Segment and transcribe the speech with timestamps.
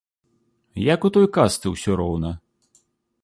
[0.93, 2.31] Як у той казцы ўсё роўна.